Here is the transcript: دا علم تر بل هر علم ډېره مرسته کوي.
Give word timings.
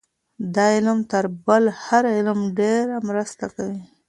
دا 0.55 0.65
علم 0.75 0.99
تر 1.11 1.23
بل 1.47 1.63
هر 1.85 2.03
علم 2.17 2.39
ډېره 2.59 2.95
مرسته 3.07 3.45
کوي. 3.55 3.79